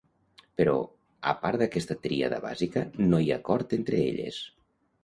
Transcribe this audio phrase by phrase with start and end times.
[0.61, 0.71] Però,
[1.33, 4.43] a part d'aquesta tríada bàsica, no hi ha acord entre elles.